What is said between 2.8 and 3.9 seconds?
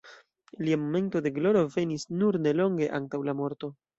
antaŭ la morto.